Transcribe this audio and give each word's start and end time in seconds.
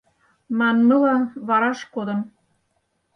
Манмыла, 0.57 1.15
вараш 1.47 1.79
кодын. 1.93 2.19